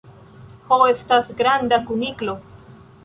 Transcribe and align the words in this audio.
Ho 0.71 0.79
estas 0.93 1.29
granda 1.43 1.79
kuniklo. 1.91 2.37